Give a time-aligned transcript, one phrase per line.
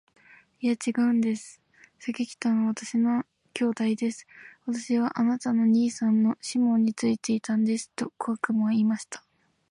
[0.61, 1.61] 「いや、ちがうんです。
[1.99, 4.25] 先来たのは私の兄弟です。
[4.65, 9.23] 私はあなたの兄さんのシモンについていたんです。」と小悪魔は言いました。